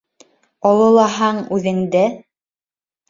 [0.69, 2.03] Ололаһаң үҙеңде